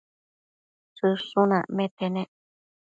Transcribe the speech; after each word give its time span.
Shëshun 0.95 1.51
acmete 1.59 2.05
nec 2.13 2.31